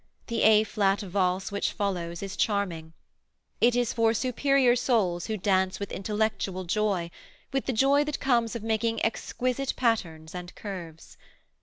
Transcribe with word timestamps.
The 0.25 0.41
A 0.41 0.63
flat 0.63 1.01
Valse 1.01 1.51
which 1.51 1.73
follows 1.73 2.23
is 2.23 2.35
charming. 2.35 2.93
It 3.59 3.75
is 3.75 3.93
for 3.93 4.15
superior 4.15 4.75
souls 4.75 5.27
who 5.27 5.37
dance 5.37 5.79
with 5.79 5.91
intellectual 5.91 6.63
joy, 6.63 7.11
with 7.53 7.67
the 7.67 7.71
joy 7.71 8.03
that 8.05 8.19
comes 8.19 8.55
of 8.55 8.63
making 8.63 9.05
exquisite 9.05 9.75
patterns 9.75 10.33
and 10.33 10.55
curves. 10.55 11.17